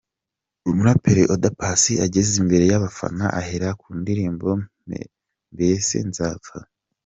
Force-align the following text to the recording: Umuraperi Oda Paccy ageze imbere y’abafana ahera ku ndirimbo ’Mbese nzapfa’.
Umuraperi 0.69 1.23
Oda 1.33 1.49
Paccy 1.59 1.93
ageze 2.05 2.31
imbere 2.41 2.63
y’abafana 2.71 3.25
ahera 3.39 3.69
ku 3.79 3.87
ndirimbo 3.99 4.47
’Mbese 5.53 5.95
nzapfa’. 6.09 6.57